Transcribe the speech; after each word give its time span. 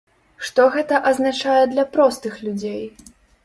Што 0.47 0.65
гэта 0.75 1.03
азначае 1.11 1.59
для 1.77 1.87
простых 1.95 2.33
людзей? 2.49 2.85